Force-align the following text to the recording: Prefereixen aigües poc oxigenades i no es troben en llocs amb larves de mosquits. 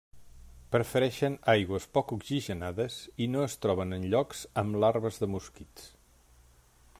Prefereixen 0.75 1.35
aigües 1.53 1.85
poc 1.97 2.13
oxigenades 2.15 2.97
i 3.25 3.29
no 3.35 3.45
es 3.49 3.59
troben 3.67 3.97
en 3.99 4.09
llocs 4.15 4.43
amb 4.63 4.81
larves 4.85 5.23
de 5.25 5.31
mosquits. 5.35 5.87